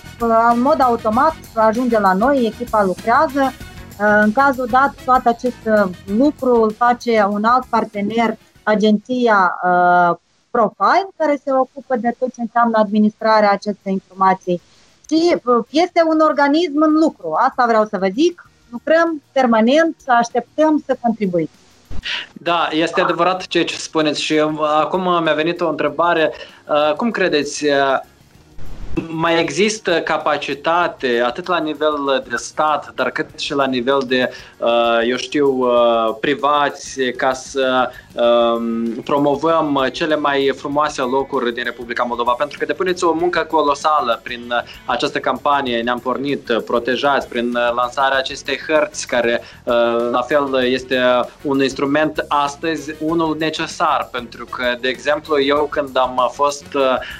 [0.52, 3.52] în mod automat, ajunge la noi, echipa lucrează.
[4.00, 10.16] Uh, în cazul dat, tot acest uh, lucru îl face un alt partener, agenția uh,
[10.56, 14.60] Profile, care se ocupă de tot ce înseamnă administrarea acestei informații
[15.08, 17.32] și uh, este un organism în lucru.
[17.48, 18.50] Asta vreau să vă zic.
[18.70, 21.60] Lucrăm permanent, să așteptăm să contribuiți.
[22.32, 24.38] Da, este adevărat ceea ce spuneți și
[24.80, 26.32] acum mi-a venit o întrebare.
[26.96, 27.66] Cum credeți,
[29.08, 35.00] mai există capacitate atât la nivel de stat, dar cât și la nivel de, uh,
[35.08, 38.11] eu știu, uh, privați ca să um,
[39.04, 44.52] promovăm cele mai frumoase locuri din Republica Moldova, pentru că depuneți o muncă colosală prin
[44.84, 49.74] această campanie, ne-am pornit protejați, prin lansarea acestei hărți, care uh,
[50.10, 51.00] la fel este
[51.42, 56.66] un instrument astăzi, unul necesar, pentru că, de exemplu, eu când am fost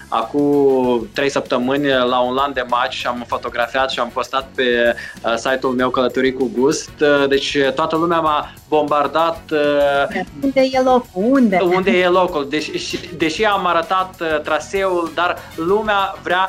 [0.09, 4.48] acum trei săptămâni săptămâni la un lan de match și am fotografiat și am postat
[4.55, 6.90] pe uh, site-ul meu Călătorii cu Gust.
[7.00, 9.40] Uh, deci toată lumea m-a bombardat.
[9.50, 11.09] Uh, unde e locul?
[11.12, 11.59] Unde?
[11.62, 12.47] Unde e locul?
[12.49, 16.49] Deși, deși am arătat traseul, dar lumea vrea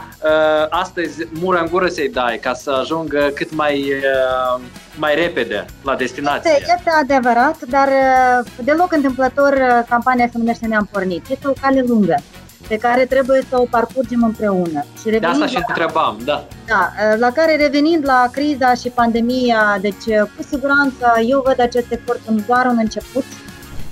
[0.70, 3.94] astăzi mură în gură să-i dai ca să ajungă cât mai
[4.98, 6.52] mai repede la destinație.
[6.52, 7.90] Este, este adevărat, dar
[8.64, 9.54] deloc întâmplător
[9.90, 11.26] campania se numește Ne-am pornit.
[11.30, 12.16] Este o cale lungă
[12.68, 14.86] pe care trebuie să o parcurgem împreună.
[15.00, 16.44] Și de asta și întrebam, da.
[16.68, 22.20] Da, la care revenind la criza și pandemia, deci cu siguranță eu văd acest efort
[22.28, 23.24] în doar un început,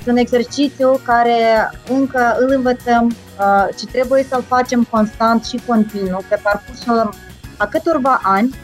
[0.07, 3.15] un exercițiu care încă îl învățăm
[3.77, 7.13] și trebuie să-l facem constant și continuu pe parcursul
[7.57, 8.55] a câtorva ani,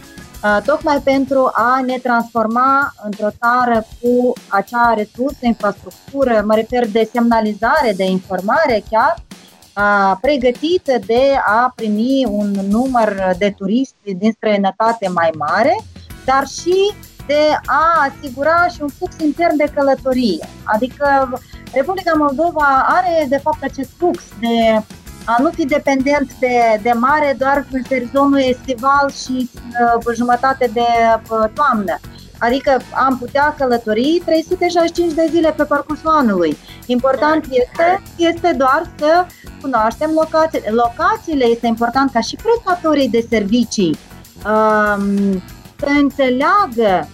[0.65, 7.93] tocmai pentru a ne transforma într-o țară cu acea resursă, infrastructură, mă refer de semnalizare,
[7.95, 9.15] de informare chiar,
[10.21, 15.84] pregătită de a primi un număr de turiști din străinătate mai mare,
[16.26, 16.93] dar și
[17.28, 20.48] de a asigura și un flux intern de călătorie.
[20.63, 21.40] Adică
[21.74, 24.82] Republica Moldova are de fapt acest flux de
[25.26, 29.50] a nu fi dependent de, de mare doar în sezonul estival și
[30.06, 30.88] uh, jumătate de
[31.30, 32.00] uh, toamnă.
[32.40, 36.58] Adică am putea călători 365 de zile pe parcursul anului.
[36.86, 39.26] Important este, este doar să
[39.62, 40.70] cunoaștem locațiile.
[40.70, 43.98] Locațiile este important ca și prestatorii de servicii
[44.46, 45.42] um,
[45.78, 47.08] să înțeleagă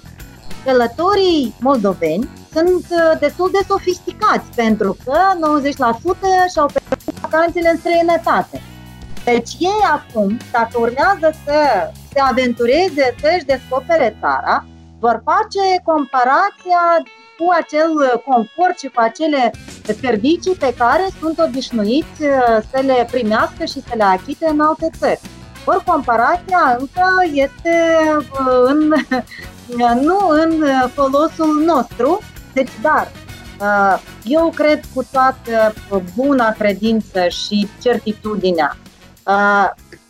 [0.65, 5.17] călătorii moldoveni sunt uh, destul de sofisticați pentru că
[6.47, 8.61] 90% și-au petrecut vacanțele în străinătate.
[9.23, 11.57] Deci ei acum, dacă urmează să
[12.13, 14.65] se aventureze, să-și descopere țara,
[14.99, 16.83] vor face comparația
[17.37, 19.51] cu acel confort și cu acele
[20.01, 24.89] servicii pe care sunt obișnuiți uh, să le primească și să le achite în alte
[24.99, 25.19] țări.
[25.65, 27.75] Ori comparația încă este
[28.17, 28.93] uh, în,
[30.01, 32.19] nu în folosul nostru,
[32.53, 33.11] deci dar
[33.61, 35.73] uh, eu cred cu toată
[36.15, 38.77] buna credință și certitudinea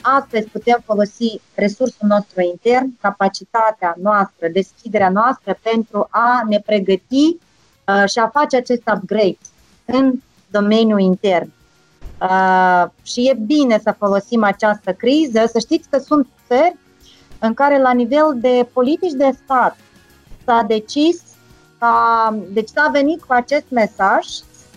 [0.04, 8.10] astăzi putem folosi resursul nostru intern, capacitatea noastră, deschiderea noastră pentru a ne pregăti uh,
[8.10, 9.38] și a face acest upgrade
[9.86, 10.14] în
[10.48, 11.52] domeniul intern.
[12.22, 15.46] Uh, și e bine să folosim această criză.
[15.46, 16.76] Să știți că sunt țări
[17.46, 19.78] în care la nivel de politici de stat
[20.46, 21.22] s-a decis
[21.80, 24.26] ca, deci s-a venit cu acest mesaj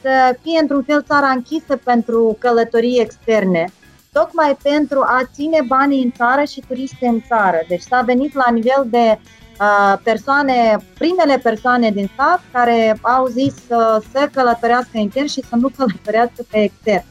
[0.03, 3.73] să fie într-un fel țara închisă pentru călătorii externe
[4.13, 7.61] tocmai pentru a ține banii în țară și turiști în țară.
[7.69, 13.55] Deci s-a venit la nivel de uh, persoane, primele persoane din stat care au zis
[13.69, 17.05] uh, să călătorească intern și să nu călătorească pe extern.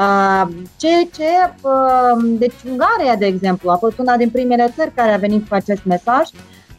[0.00, 5.12] Uh, ceea ce, uh, deci Ungaria, de exemplu, a fost una din primele țări care
[5.12, 6.28] a venit cu acest mesaj,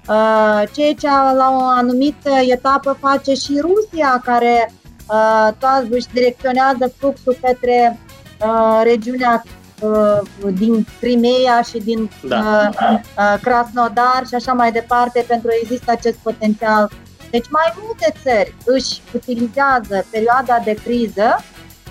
[0.07, 6.93] uh, ceea ce la o anumită etapă face și Rusia, care uh, toată își direcționează
[6.97, 7.99] fluxul către
[8.41, 9.43] uh, regiunea
[9.81, 10.19] Uh,
[10.53, 12.69] din Crimea și din da.
[12.69, 16.91] uh, uh, Krasnodar și așa mai departe, pentru că există acest potențial.
[17.31, 21.35] Deci mai multe țări își utilizează perioada de criză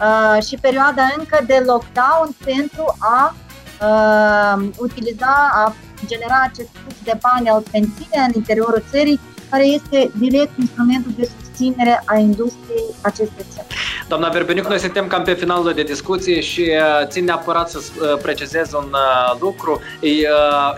[0.00, 3.34] uh, și perioada încă de lockdown pentru a
[3.80, 5.74] uh, utiliza, a
[6.06, 11.30] genera acest flux de bani, a-l menține în interiorul țării, care este direct instrumentul de
[11.60, 13.66] susținere a industriei acestei țări.
[14.08, 18.18] Doamna Verbeniuc, noi suntem cam pe finalul de discuție și uh, țin neapărat să uh,
[18.22, 19.80] precizez un uh, lucru.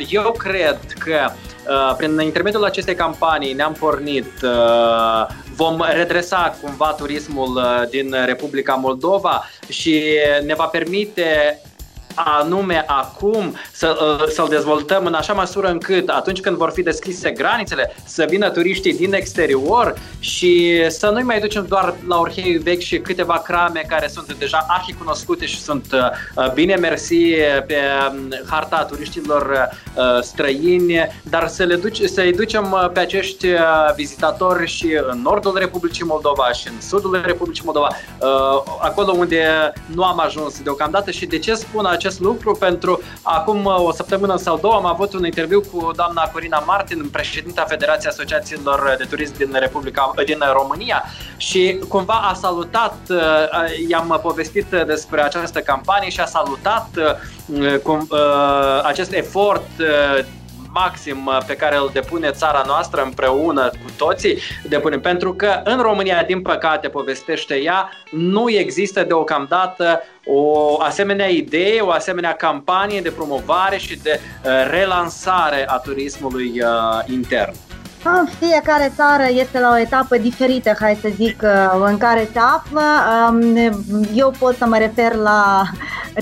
[0.09, 1.31] Eu cred că
[1.97, 4.31] prin intermediul acestei campanii ne-am pornit,
[5.55, 7.61] vom redresa cumva turismul
[7.91, 10.03] din Republica Moldova și
[10.45, 11.61] ne va permite
[12.15, 17.31] anume acum să, uh, să-l dezvoltăm în așa măsură încât atunci când vor fi deschise
[17.31, 22.81] granițele să vină turiștii din exterior și să nu-i mai ducem doar la Orheiul Vechi
[22.81, 27.25] și câteva crame care sunt deja arhi cunoscute și sunt uh, bine mersi
[27.67, 27.77] pe
[28.13, 29.69] um, harta turiștilor
[30.21, 33.47] străini, dar să le duce, să-i ducem pe acești
[33.95, 37.89] vizitatori și în nordul Republicii Moldova și în sudul Republicii Moldova,
[38.81, 41.11] acolo unde nu am ajuns deocamdată.
[41.11, 42.53] Și de ce spun acest lucru?
[42.53, 47.09] Pentru acum uh, o săptămână sau două am avut un interviu cu doamna Corina Martin,
[47.13, 51.05] președinta Federației Asociațiilor de Turism din Republica din România
[51.37, 53.19] și cumva a salutat, uh,
[53.89, 59.69] i-am povestit despre această campanie și a salutat uh, acest efort
[60.73, 65.01] maxim uh, pe care îl depune țara noastră împreună cu toții, depunem.
[65.01, 71.91] Pentru că în România, din păcate, povestește ea, nu există deocamdată o asemenea idee, o
[71.91, 77.13] asemenea campanie de promovare și de uh, relansare a turismului uh,
[78.05, 78.31] intern.
[78.39, 81.43] Fiecare țară este la o etapă diferită, hai să zic,
[81.87, 82.81] în care se află.
[83.29, 83.57] Um,
[84.15, 85.63] eu pot să mă refer la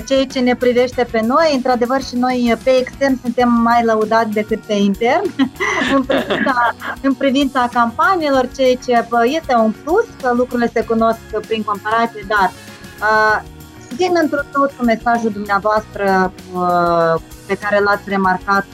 [0.05, 1.51] ceea ce ne privește pe noi.
[1.55, 5.23] Într-adevăr și noi pe extern suntem mai lăudați decât pe intern
[5.95, 11.63] în, privința, în privința campaniilor, ceea ce este un plus, că lucrurile se cunosc prin
[11.63, 12.51] comparație, dar
[12.99, 13.49] uh,
[13.95, 18.65] Vin într tot mesajul dumneavoastră uh, pe care l-ați remarcat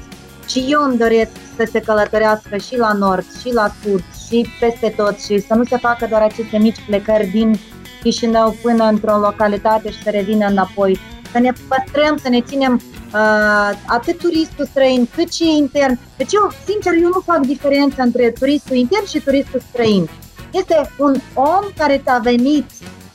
[0.47, 4.93] și eu îmi doresc să se călătorească și la nord, și la sud, și peste
[4.97, 7.59] tot și să nu se facă doar aceste mici plecări din
[8.01, 10.99] Chișinău până într-o localitate și să revină înapoi.
[11.31, 12.73] Să ne păstrăm, să ne ținem
[13.13, 15.99] uh, atât turistul străin cât și intern.
[16.17, 20.09] Deci eu, sincer, eu nu fac diferență între turistul intern și turistul străin.
[20.51, 22.65] Este un om care ți-a venit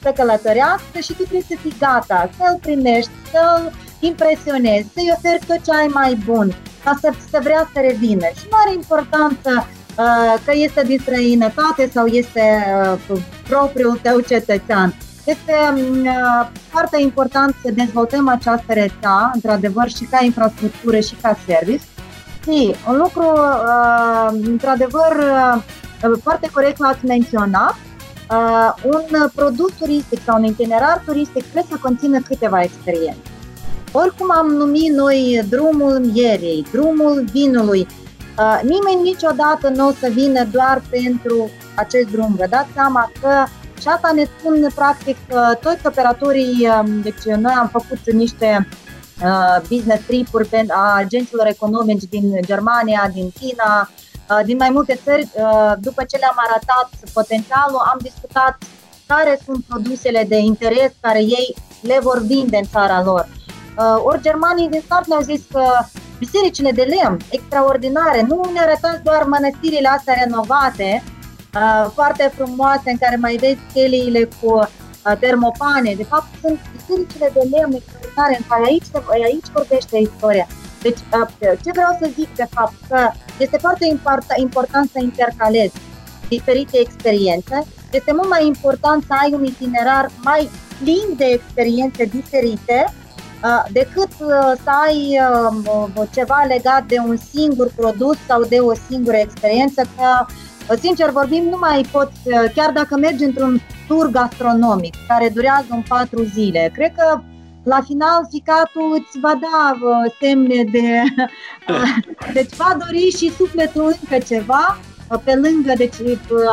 [0.03, 5.65] să călătorească și tu trebuie să fii gata, să-l primești, să-l impresionezi, să-i oferi tot
[5.65, 6.55] ce ai mai bun
[6.85, 8.27] ca să, să vrea să revină.
[8.39, 9.51] Și nu are importanță
[9.99, 12.65] uh, că este din străinătate sau este
[13.11, 14.95] uh, propriul tău cetățean.
[15.25, 21.85] Este uh, foarte important să dezvoltăm această rețea, într-adevăr, și ca infrastructură și ca service.
[22.45, 25.17] Și un lucru, uh, într-adevăr,
[26.05, 27.77] uh, foarte corect l-ați menționat,
[28.31, 33.32] uh, un produs turistic sau un itinerar turistic trebuie să conțină câteva experiențe.
[33.93, 37.87] Oricum am numit noi drumul mierei, drumul vinului,
[38.39, 42.35] uh, nimeni niciodată nu o să vină doar pentru acest drum.
[42.35, 43.45] Vă dați seama că
[43.81, 48.69] și asta ne spun practic că toți operatorii, um, deci noi am făcut niște
[49.23, 53.91] uh, business trip-uri a agenților economici din Germania, din China,
[54.31, 55.29] uh, din mai multe țări.
[55.33, 58.59] Uh, după ce le-am arătat potențialul, am discutat
[59.07, 63.29] care sunt produsele de interes care ei le vor vinde în țara lor.
[63.79, 65.65] Uh, ori germanii din start ne-au zis că
[66.19, 71.03] bisericile de lemn, extraordinare, nu ne arătați doar mănăstirile astea renovate,
[71.55, 74.67] uh, foarte frumoase, în care mai vezi cheliile cu uh,
[75.21, 75.95] termopane.
[75.95, 78.89] De fapt, sunt bisericile de lemn extraordinare, în care aici,
[79.31, 80.47] aici vorbește istoria.
[80.83, 80.99] Deci,
[81.65, 83.85] ce vreau să zic, de fapt, că este foarte
[84.37, 85.75] important să intercalezi
[86.29, 87.67] diferite experiențe.
[87.91, 90.51] Este mult mai important să ai un itinerar mai
[90.83, 93.02] plin de experiențe diferite Uh,
[93.73, 95.19] decât uh, să ai
[95.97, 100.27] uh, ceva legat de un singur produs sau de o singură experiență, că
[100.81, 102.13] Sincer vorbim, nu mai poți,
[102.55, 107.21] chiar dacă mergi într-un tur gastronomic care durează în patru zile, cred că
[107.65, 109.79] la final ficatul îți va da
[110.21, 111.03] semne de...
[112.37, 114.79] deci va dori și sufletul încă ceva,
[115.25, 115.95] pe lângă deci,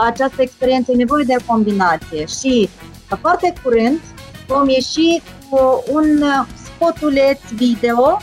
[0.06, 2.26] această experiență e nevoie de combinație.
[2.26, 2.70] Și
[3.22, 4.00] foarte curând
[4.48, 6.24] vom ieși cu un
[6.80, 8.22] spotuleț video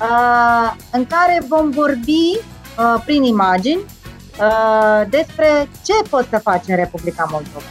[0.00, 3.80] uh, în care vom vorbi uh, prin imagini
[4.40, 7.70] uh, despre ce poți să faci în Republica Moldova.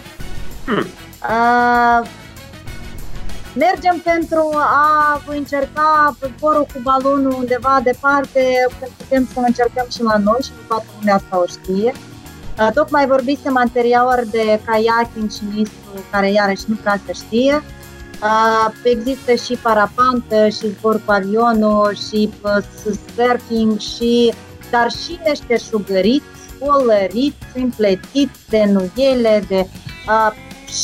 [0.66, 0.86] Hmm.
[1.30, 2.07] Uh,
[3.55, 10.39] mergem pentru a încerca zborul cu balonul undeva departe, putem să încercăm și la noi
[10.43, 11.93] și nu toată lumea asta o știe.
[12.59, 17.64] Uh, tocmai vorbisem anterior de kayaking și ministru care iarăși nu prea se știe.
[18.84, 22.30] Există și parapantă și zbor cu avionul și
[23.16, 24.34] surfing și
[24.72, 26.26] dar și meșteșugăriți,
[26.59, 29.68] colăriți, împletiți de nuiele, de
[30.07, 30.32] uh,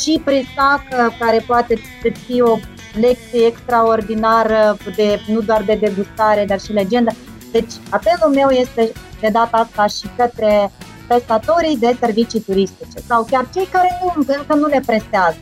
[0.02, 2.58] și prisacă care poate să fie o
[3.00, 7.10] lecție extraordinară de, nu doar de degustare, dar și legendă.
[7.52, 10.70] Deci apelul meu este de data asta și către
[11.06, 15.38] prestatorii de servicii turistice sau chiar cei care nu, încă nu le prestează.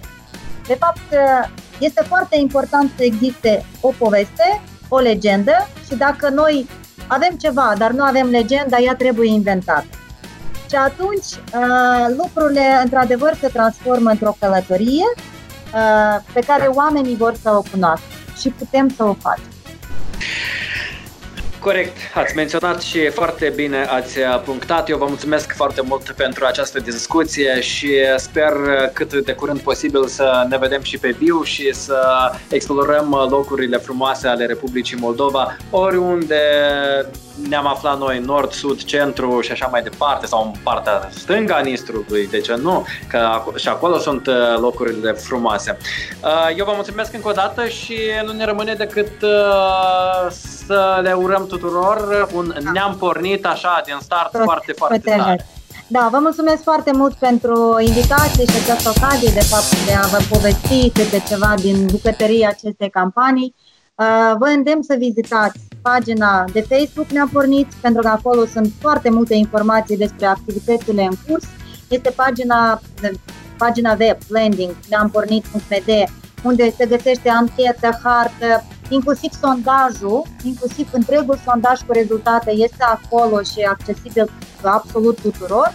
[0.67, 1.15] De fapt,
[1.79, 6.69] este foarte important să existe o poveste, o legendă și dacă noi
[7.07, 9.87] avem ceva, dar nu avem legenda, ea trebuie inventată.
[10.69, 17.51] Și atunci uh, lucrurile într-adevăr se transformă într-o călătorie uh, pe care oamenii vor să
[17.51, 18.07] o cunoască
[18.39, 19.58] și putem să o facem.
[21.61, 24.89] Corect, ați menționat și foarte bine ați punctat.
[24.89, 28.53] Eu vă mulțumesc foarte mult pentru această discuție și sper
[28.93, 34.29] cât de curând posibil să ne vedem și pe viu și să explorăm locurile frumoase
[34.29, 36.41] ale Republicii Moldova, oriunde
[37.49, 41.61] ne-am aflat noi, nord, sud, centru și așa mai departe, sau în partea stângă a
[41.61, 42.87] Nistrului, de ce nu?
[43.09, 45.77] Că și acolo sunt uh, locurile frumoase.
[46.23, 50.33] Uh, eu vă mulțumesc încă o dată și nu ne rămâne decât uh,
[50.69, 55.47] să le urăm tuturor un ne-am pornit așa din start Tot, foarte, foarte tare.
[55.87, 60.21] Da, vă mulțumesc foarte mult pentru invitație și această ocazie de fapt de a vă
[60.29, 63.55] povesti câte ceva din bucătăria acestei campanii.
[64.39, 69.35] Vă îndemn să vizitați pagina de Facebook Ne-a pornit, pentru că acolo sunt foarte multe
[69.35, 71.45] informații despre activitățile în curs.
[71.89, 72.81] Este pagina,
[73.57, 75.91] pagina web, landing, ne-am pornit.md,
[76.43, 83.61] unde se găsește anchetă, hartă, inclusiv sondajul, inclusiv întregul sondaj cu rezultate este acolo și
[83.61, 84.31] accesibil
[84.63, 85.73] absolut tuturor.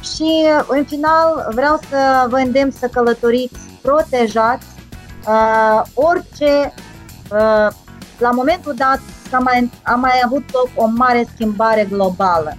[0.00, 4.66] Și în final vreau să vă îndemn să călătoriți protejați
[5.26, 6.74] uh, orice
[7.30, 7.68] uh,
[8.18, 9.00] la momentul dat
[9.30, 12.56] a mai, a mai avut loc o mare schimbare globală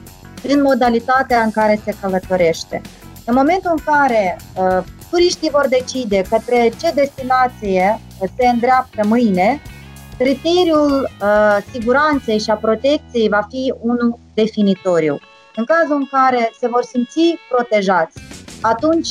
[0.48, 2.82] în modalitatea în care se călătorește.
[3.26, 8.00] În momentul în care uh, turiștii vor decide către ce destinație
[8.38, 9.62] se îndreaptă mâine,
[10.20, 15.20] criteriul uh, siguranței și a protecției va fi unul definitoriu.
[15.56, 18.20] În cazul în care se vor simți protejați,
[18.62, 19.10] atunci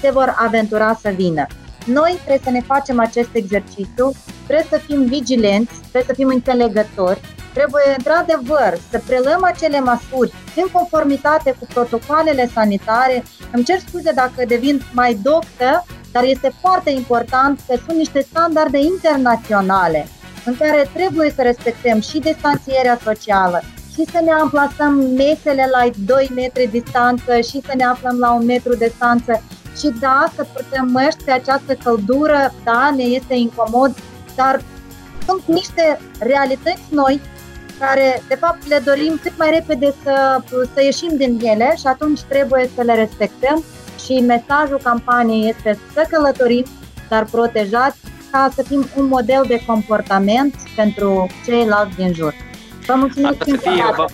[0.00, 1.46] se vor aventura să vină.
[1.86, 4.12] Noi trebuie să ne facem acest exercițiu,
[4.46, 7.20] trebuie să fim vigilenți, trebuie să fim înțelegători,
[7.52, 13.24] trebuie într-adevăr să preluăm acele măsuri în conformitate cu protocoalele sanitare.
[13.52, 18.78] Îmi cer scuze dacă devin mai doctă, dar este foarte important că sunt niște standarde
[18.78, 20.08] internaționale
[20.44, 23.62] în care trebuie să respectăm și distanțierea socială,
[23.94, 28.44] și să ne amplasăm mesele la 2 metri distanță și să ne aflăm la un
[28.44, 29.42] metru distanță.
[29.78, 33.94] Și da, să purtăm măști pe această căldură, da, ne este incomod,
[34.36, 34.60] dar
[35.26, 37.20] sunt niște realități noi
[37.78, 40.40] care, de fapt, le dorim cât mai repede să,
[40.74, 43.64] să ieșim din ele și atunci trebuie să le respectăm
[44.04, 46.64] și mesajul campaniei este să călătorim,
[47.08, 47.98] dar protejați
[48.30, 52.34] ca să fim un model de comportament pentru ceilalți din jur.
[52.86, 54.04] Vă mulțumesc Asta fie, vă,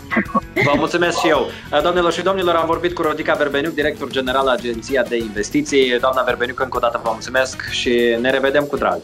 [0.65, 1.51] vă mulțumesc și eu.
[1.83, 5.99] Doamnelor și domnilor, am vorbit cu Rodica Verbeniuc, director general Agenția de Investiții.
[6.01, 8.99] Doamna Verbeniuc, încă o dată vă mulțumesc și ne revedem cu drag.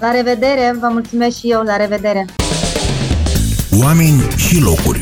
[0.00, 2.24] La revedere, vă mulțumesc și eu, la revedere.
[3.82, 5.00] Oameni și locuri.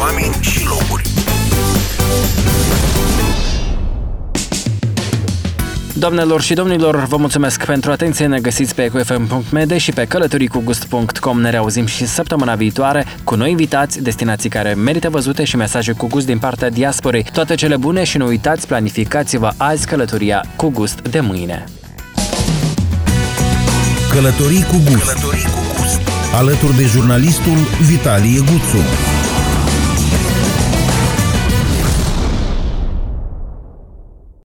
[0.00, 1.13] Oameni și locuri.
[6.04, 8.26] Doamnelor și domnilor, vă mulțumesc pentru atenție.
[8.26, 11.40] Ne găsiți pe ecofm.md și pe călătoricugust.com.
[11.40, 16.06] Ne reauzim și săptămâna viitoare cu noi invitați, destinații care merită văzute și mesaje cu
[16.06, 17.26] gust din partea diasporei.
[17.32, 21.64] Toate cele bune și nu uitați, planificați-vă azi călătoria cu gust de mâine.
[24.10, 25.12] Călătorii cu gust.
[25.12, 26.00] Călătorii cu gust.
[26.34, 29.13] Alături de jurnalistul Vitalie Guțu.